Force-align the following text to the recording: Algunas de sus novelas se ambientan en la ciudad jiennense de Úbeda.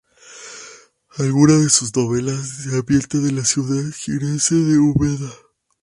Algunas 1.19 1.61
de 1.63 1.69
sus 1.69 1.95
novelas 1.95 2.63
se 2.63 2.75
ambientan 2.75 3.23
en 3.29 3.35
la 3.35 3.45
ciudad 3.45 3.83
jiennense 3.95 4.55
de 4.55 4.79
Úbeda. 4.79 5.31